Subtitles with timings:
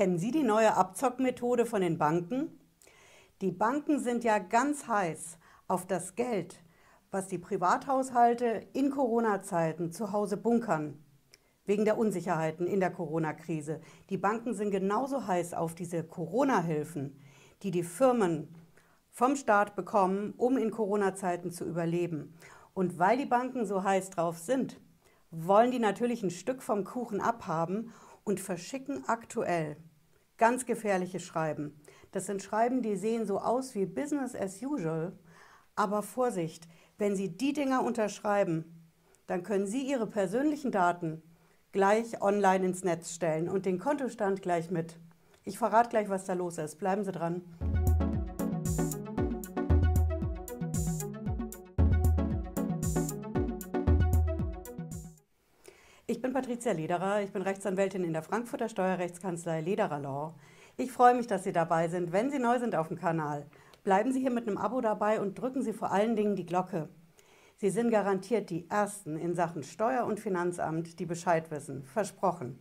[0.00, 2.58] Kennen Sie die neue Abzockmethode von den Banken?
[3.42, 5.36] Die Banken sind ja ganz heiß
[5.68, 6.64] auf das Geld,
[7.10, 11.04] was die Privathaushalte in Corona-Zeiten zu Hause bunkern,
[11.66, 13.82] wegen der Unsicherheiten in der Corona-Krise.
[14.08, 17.20] Die Banken sind genauso heiß auf diese Corona-Hilfen,
[17.62, 18.48] die die Firmen
[19.10, 22.38] vom Staat bekommen, um in Corona-Zeiten zu überleben.
[22.72, 24.80] Und weil die Banken so heiß drauf sind,
[25.30, 27.92] wollen die natürlich ein Stück vom Kuchen abhaben
[28.24, 29.76] und verschicken aktuell
[30.40, 31.78] ganz gefährliche Schreiben.
[32.10, 35.12] Das sind Schreiben, die sehen so aus wie Business as usual,
[35.76, 36.66] aber Vorsicht,
[36.98, 38.64] wenn Sie die Dinger unterschreiben,
[39.28, 41.22] dann können Sie Ihre persönlichen Daten
[41.72, 44.98] gleich online ins Netz stellen und den Kontostand gleich mit.
[45.44, 46.78] Ich verrate gleich, was da los ist.
[46.78, 47.42] Bleiben Sie dran.
[56.40, 60.34] Patricia Lederer, ich bin Rechtsanwältin in der Frankfurter Steuerrechtskanzlei Lederer Law.
[60.78, 62.12] Ich freue mich, dass Sie dabei sind.
[62.12, 63.44] Wenn Sie neu sind auf dem Kanal,
[63.84, 66.88] bleiben Sie hier mit einem Abo dabei und drücken Sie vor allen Dingen die Glocke.
[67.58, 71.84] Sie sind garantiert die Ersten in Sachen Steuer- und Finanzamt, die Bescheid wissen.
[71.84, 72.58] Versprochen.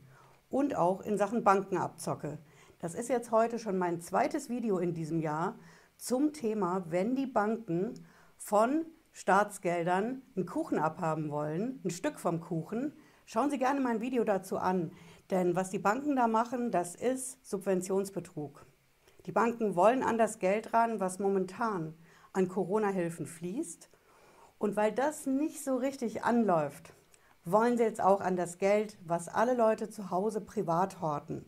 [0.49, 2.37] Und auch in Sachen Bankenabzocke.
[2.79, 5.57] Das ist jetzt heute schon mein zweites Video in diesem Jahr
[5.95, 7.93] zum Thema, wenn die Banken
[8.35, 12.91] von Staatsgeldern einen Kuchen abhaben wollen, ein Stück vom Kuchen,
[13.31, 14.91] Schauen Sie gerne mein Video dazu an,
[15.29, 18.65] denn was die Banken da machen, das ist Subventionsbetrug.
[19.27, 21.93] Die Banken wollen an das Geld ran, was momentan
[22.33, 23.91] an Corona-Hilfen fließt.
[24.57, 26.95] Und weil das nicht so richtig anläuft,
[27.45, 31.45] wollen sie jetzt auch an das Geld, was alle Leute zu Hause privat horten.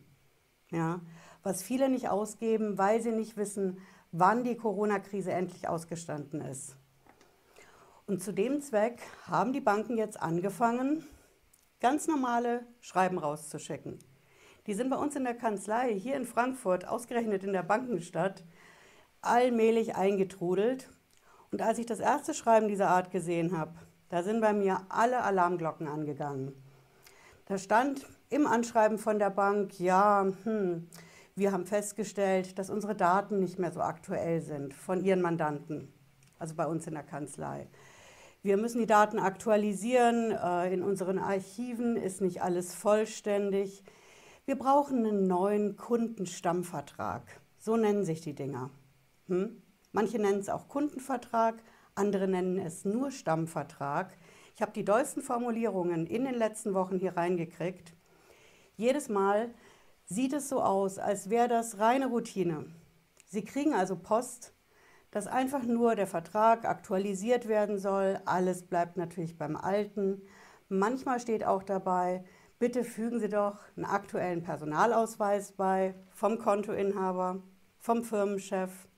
[0.70, 1.00] Ja,
[1.42, 3.78] was viele nicht ausgeben, weil sie nicht wissen,
[4.12, 6.76] wann die Corona-Krise endlich ausgestanden ist.
[8.06, 11.04] Und zu dem Zweck haben die Banken jetzt angefangen,
[11.82, 13.98] ganz normale Schreiben rauszuschicken.
[14.68, 18.44] Die sind bei uns in der Kanzlei hier in Frankfurt, ausgerechnet in der Bankenstadt,
[19.20, 20.88] allmählich eingetrudelt.
[21.50, 23.74] Und als ich das erste Schreiben dieser Art gesehen habe,
[24.10, 26.52] da sind bei mir alle Alarmglocken angegangen.
[27.46, 30.88] Da stand im Anschreiben von der Bank, ja, hm,
[31.34, 35.92] wir haben festgestellt, dass unsere Daten nicht mehr so aktuell sind von ihren Mandanten,
[36.38, 37.66] also bei uns in der Kanzlei.
[38.44, 40.32] Wir müssen die Daten aktualisieren.
[40.32, 43.84] Äh, in unseren Archiven ist nicht alles vollständig.
[44.46, 47.22] Wir brauchen einen neuen Kundenstammvertrag.
[47.58, 48.70] So nennen sich die Dinger.
[49.28, 49.62] Hm?
[49.92, 51.62] Manche nennen es auch Kundenvertrag,
[51.94, 54.16] andere nennen es nur Stammvertrag.
[54.56, 57.94] Ich habe die dollsten Formulierungen in den letzten Wochen hier reingekriegt.
[58.76, 59.54] Jedes Mal
[60.06, 62.66] sieht es so aus, als wäre das reine Routine.
[63.26, 64.52] Sie kriegen also Post
[65.12, 68.18] dass einfach nur der Vertrag aktualisiert werden soll.
[68.24, 70.22] Alles bleibt natürlich beim Alten.
[70.68, 72.24] Manchmal steht auch dabei,
[72.58, 77.42] bitte fügen Sie doch einen aktuellen Personalausweis bei vom Kontoinhaber,
[77.78, 78.88] vom Firmenchef.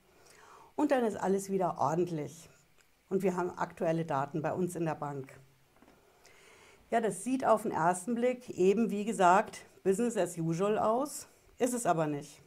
[0.75, 2.49] Und dann ist alles wieder ordentlich.
[3.09, 5.37] Und wir haben aktuelle Daten bei uns in der Bank.
[6.91, 11.27] Ja, das sieht auf den ersten Blick eben, wie gesagt, Business as usual aus,
[11.57, 12.41] ist es aber nicht.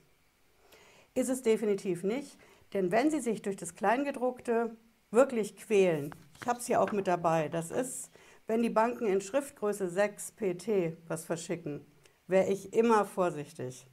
[1.15, 2.39] Ist es definitiv nicht.
[2.73, 4.77] Denn wenn Sie sich durch das Kleingedruckte
[5.11, 8.11] wirklich quälen, ich habe es hier auch mit dabei, das ist,
[8.47, 11.85] wenn die Banken in Schriftgröße 6 PT was verschicken,
[12.27, 13.87] wäre ich immer vorsichtig.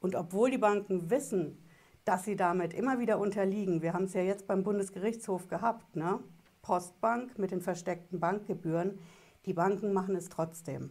[0.00, 1.58] Und obwohl die Banken wissen,
[2.04, 6.20] dass sie damit immer wieder unterliegen, wir haben es ja jetzt beim Bundesgerichtshof gehabt, ne?
[6.62, 8.98] Postbank mit den versteckten Bankgebühren,
[9.46, 10.90] die Banken machen es trotzdem.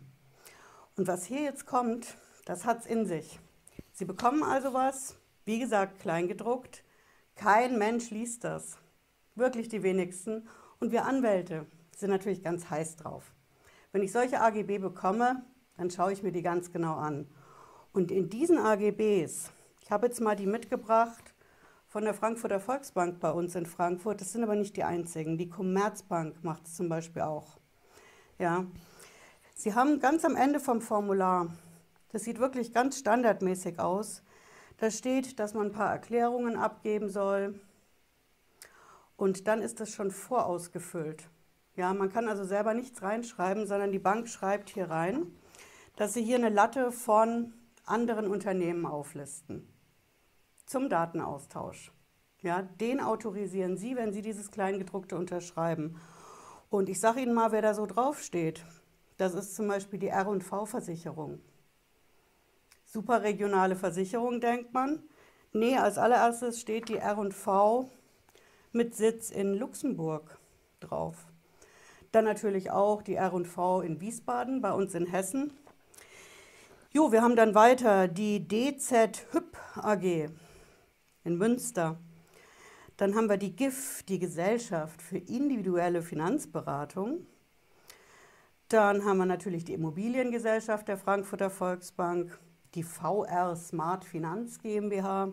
[0.95, 3.39] Und was hier jetzt kommt, das hat es in sich.
[3.91, 6.83] Sie bekommen also was, wie gesagt, kleingedruckt,
[7.35, 8.77] kein Mensch liest das.
[9.35, 10.47] Wirklich die wenigsten.
[10.79, 13.33] Und wir Anwälte sind natürlich ganz heiß drauf.
[13.91, 15.43] Wenn ich solche AGB bekomme,
[15.77, 17.27] dann schaue ich mir die ganz genau an.
[17.91, 19.51] Und in diesen AGBs,
[19.81, 21.33] ich habe jetzt mal die mitgebracht
[21.87, 25.37] von der Frankfurter Volksbank bei uns in Frankfurt, das sind aber nicht die einzigen.
[25.37, 27.59] Die Commerzbank macht es zum Beispiel auch.
[28.39, 28.65] Ja.
[29.53, 31.53] Sie haben ganz am Ende vom Formular,
[32.11, 34.23] das sieht wirklich ganz standardmäßig aus,
[34.77, 37.59] da steht, dass man ein paar Erklärungen abgeben soll
[39.17, 41.29] und dann ist das schon vorausgefüllt.
[41.75, 45.27] Ja, man kann also selber nichts reinschreiben, sondern die Bank schreibt hier rein,
[45.95, 47.53] dass sie hier eine Latte von
[47.85, 49.67] anderen Unternehmen auflisten
[50.65, 51.91] zum Datenaustausch.
[52.41, 55.99] Ja, den autorisieren Sie, wenn Sie dieses Kleingedruckte unterschreiben.
[56.69, 58.65] Und ich sage Ihnen mal, wer da so draufsteht.
[59.17, 61.39] Das ist zum Beispiel die R&V-Versicherung.
[62.93, 65.01] Superregionale Versicherung, denkt man.
[65.51, 67.89] Nee, als allererstes steht die R&V
[68.71, 70.37] mit Sitz in Luxemburg
[70.79, 71.15] drauf.
[72.11, 75.53] Dann natürlich auch die R&V in Wiesbaden, bei uns in Hessen.
[76.91, 80.29] Jo, wir haben dann weiter die DZ Hüb AG
[81.23, 81.97] in Münster.
[82.97, 87.25] Dann haben wir die GIF, die Gesellschaft für individuelle Finanzberatung.
[88.67, 92.37] Dann haben wir natürlich die Immobiliengesellschaft der Frankfurter Volksbank,
[92.75, 95.27] die VR Smart Finanz GmbH.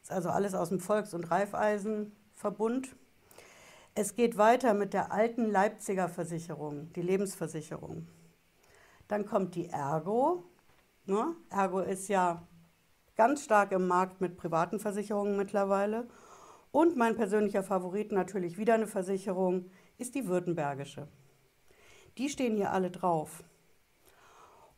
[0.00, 2.96] Das ist also alles aus dem Volks- und Raiffeisenverbund.
[3.94, 8.06] Es geht weiter mit der alten Leipziger Versicherung, die Lebensversicherung.
[9.08, 10.44] Dann kommt die Ergo.
[11.06, 11.34] Ne?
[11.50, 12.46] Ergo ist ja
[13.16, 16.08] ganz stark im Markt mit privaten Versicherungen mittlerweile.
[16.72, 21.08] Und mein persönlicher Favorit, natürlich wieder eine Versicherung, ist die Württembergische.
[22.16, 23.42] Die stehen hier alle drauf.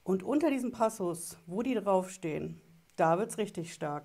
[0.05, 2.61] Und unter diesem Passus, wo die draufstehen,
[2.97, 4.05] da wird es richtig stark.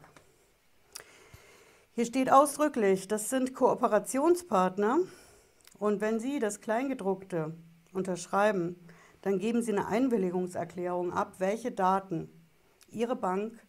[1.93, 4.99] Hier steht ausdrücklich, das sind Kooperationspartner.
[5.79, 7.55] Und wenn Sie das Kleingedruckte
[7.93, 8.75] unterschreiben,
[9.21, 12.29] dann geben Sie eine Einwilligungserklärung ab, welche Daten
[12.89, 13.59] Ihre Bank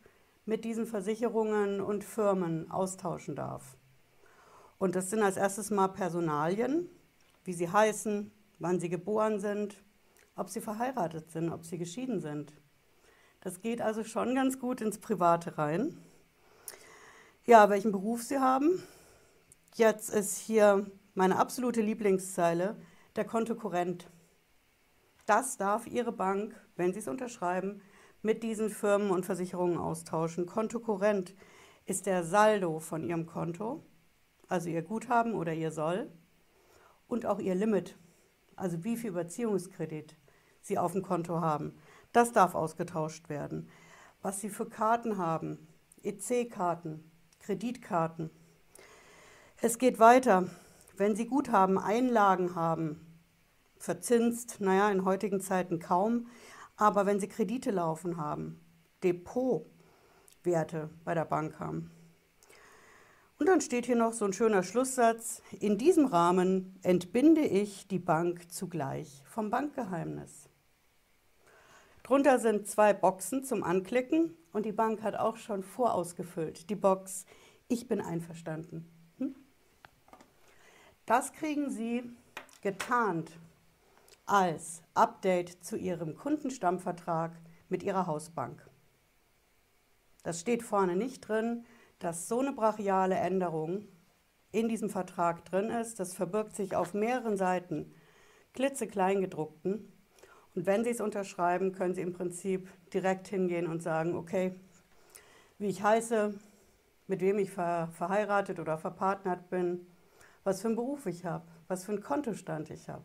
[0.44, 3.76] mit diesen Versicherungen und Firmen austauschen darf.
[4.78, 6.88] Und das sind als erstes mal Personalien,
[7.44, 9.82] wie sie heißen, wann sie geboren sind,
[10.38, 12.52] ob sie verheiratet sind, ob sie geschieden sind.
[13.40, 15.96] Das geht also schon ganz gut ins Private rein.
[17.46, 18.82] Ja, welchen Beruf sie haben.
[19.74, 22.76] Jetzt ist hier meine absolute Lieblingszeile,
[23.16, 24.10] der Kontokorrent.
[25.26, 27.82] Das darf Ihre Bank, wenn Sie es unterschreiben,
[28.22, 30.46] mit diesen Firmen und Versicherungen austauschen.
[30.46, 31.34] Kontokorrent
[31.86, 33.84] ist der Saldo von Ihrem Konto
[34.48, 36.10] also ihr Guthaben oder ihr Soll
[37.06, 37.96] und auch ihr Limit,
[38.56, 40.16] also wie viel Überziehungskredit
[40.62, 41.74] sie auf dem Konto haben.
[42.12, 43.68] Das darf ausgetauscht werden.
[44.22, 45.68] Was sie für Karten haben,
[46.02, 47.10] EC-Karten,
[47.40, 48.30] Kreditkarten.
[49.60, 50.48] Es geht weiter.
[50.96, 53.06] Wenn Sie Guthaben, Einlagen haben,
[53.78, 56.26] verzinst, naja, in heutigen Zeiten kaum,
[56.76, 58.60] aber wenn Sie Kredite laufen haben,
[59.04, 61.92] Depotwerte bei der Bank haben,
[63.38, 65.42] und dann steht hier noch so ein schöner Schlusssatz.
[65.60, 70.47] In diesem Rahmen entbinde ich die Bank zugleich vom Bankgeheimnis.
[72.08, 76.70] Drunter sind zwei Boxen zum Anklicken und die Bank hat auch schon vorausgefüllt.
[76.70, 77.26] Die Box
[77.68, 78.90] Ich bin einverstanden.
[79.18, 79.36] Hm?
[81.04, 82.02] Das kriegen Sie
[82.62, 83.30] getarnt
[84.24, 87.32] als Update zu Ihrem Kundenstammvertrag
[87.68, 88.66] mit Ihrer Hausbank.
[90.22, 91.66] Das steht vorne nicht drin,
[91.98, 93.86] dass so eine brachiale Änderung
[94.50, 96.00] in diesem Vertrag drin ist.
[96.00, 97.92] Das verbirgt sich auf mehreren Seiten,
[98.54, 99.92] klitzeklein gedruckten.
[100.58, 104.56] Und wenn Sie es unterschreiben, können Sie im Prinzip direkt hingehen und sagen, okay,
[105.60, 106.34] wie ich heiße,
[107.06, 109.86] mit wem ich ver verheiratet oder verpartnert bin,
[110.42, 113.04] was für einen Beruf ich habe, was für einen Kontostand ich habe.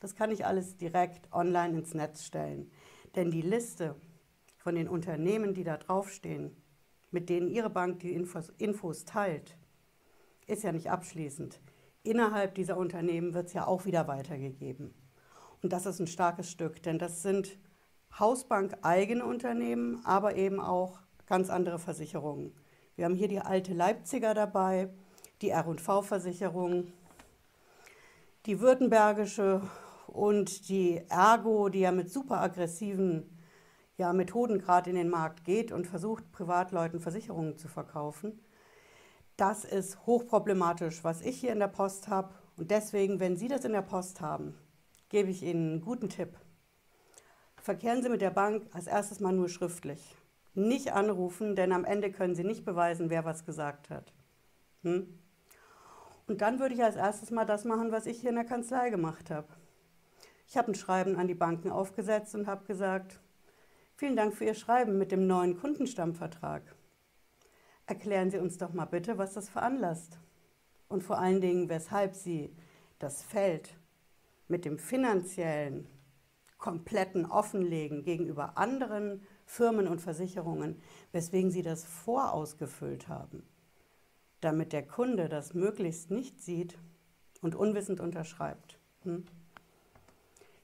[0.00, 2.70] Das kann ich alles direkt online ins Netz stellen.
[3.14, 3.94] Denn die Liste
[4.56, 6.56] von den Unternehmen, die da draufstehen,
[7.10, 9.58] mit denen Ihre Bank die Infos, Infos teilt,
[10.46, 11.60] ist ja nicht abschließend.
[12.04, 14.94] Innerhalb dieser Unternehmen wird es ja auch wieder weitergegeben.
[15.64, 17.56] Und das ist ein starkes Stück, denn das sind
[18.18, 22.52] Hausbank-eigene Unternehmen, aber eben auch ganz andere Versicherungen.
[22.96, 24.90] Wir haben hier die alte Leipziger dabei,
[25.40, 26.92] die R&V-Versicherung,
[28.44, 29.62] die Württembergische
[30.06, 33.34] und die Ergo, die ja mit super aggressiven
[33.96, 38.38] ja, Methoden gerade in den Markt geht und versucht, Privatleuten Versicherungen zu verkaufen.
[39.38, 42.34] Das ist hochproblematisch, was ich hier in der Post habe.
[42.58, 44.58] Und deswegen, wenn Sie das in der Post haben,
[45.08, 46.36] gebe ich Ihnen einen guten Tipp.
[47.56, 50.16] Verkehren Sie mit der Bank als erstes mal nur schriftlich.
[50.54, 54.12] Nicht anrufen, denn am Ende können Sie nicht beweisen, wer was gesagt hat.
[54.82, 55.18] Hm?
[56.26, 58.90] Und dann würde ich als erstes mal das machen, was ich hier in der Kanzlei
[58.90, 59.48] gemacht habe.
[60.46, 63.20] Ich habe ein Schreiben an die Banken aufgesetzt und habe gesagt,
[63.96, 66.74] Vielen Dank für Ihr Schreiben mit dem neuen Kundenstammvertrag.
[67.86, 70.18] Erklären Sie uns doch mal bitte, was das veranlasst
[70.88, 72.56] und vor allen Dingen, weshalb Sie
[72.98, 73.78] das Feld
[74.48, 75.86] mit dem finanziellen
[76.58, 80.80] kompletten Offenlegen gegenüber anderen Firmen und Versicherungen,
[81.12, 83.42] weswegen Sie das vorausgefüllt haben,
[84.40, 86.78] damit der Kunde das möglichst nicht sieht
[87.42, 88.78] und unwissend unterschreibt.
[89.02, 89.24] Hm?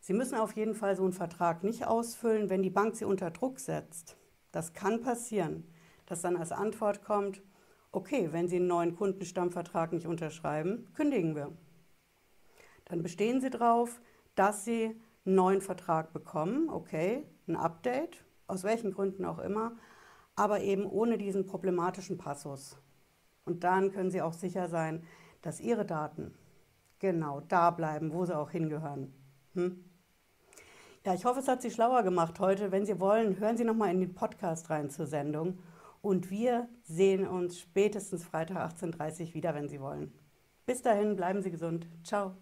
[0.00, 3.30] Sie müssen auf jeden Fall so einen Vertrag nicht ausfüllen, wenn die Bank Sie unter
[3.30, 4.16] Druck setzt.
[4.52, 5.64] Das kann passieren,
[6.06, 7.42] dass dann als Antwort kommt,
[7.92, 11.52] okay, wenn Sie einen neuen Kundenstammvertrag nicht unterschreiben, kündigen wir.
[12.90, 14.00] Dann bestehen Sie darauf,
[14.35, 19.76] dass Sie einen neuen Vertrag bekommen, okay, ein Update, aus welchen Gründen auch immer,
[20.35, 22.76] aber eben ohne diesen problematischen Passus.
[23.44, 25.04] Und dann können Sie auch sicher sein,
[25.40, 26.35] dass Ihre Daten
[26.99, 29.12] genau da bleiben, wo sie auch hingehören.
[29.54, 29.85] Hm?
[31.04, 32.73] Ja, ich hoffe, es hat Sie schlauer gemacht heute.
[32.73, 35.59] Wenn Sie wollen, hören Sie nochmal in den Podcast rein zur Sendung.
[36.02, 40.12] Und wir sehen uns spätestens Freitag 18.30 Uhr wieder, wenn Sie wollen.
[40.66, 41.87] Bis dahin, bleiben Sie gesund.
[42.04, 42.37] Ciao.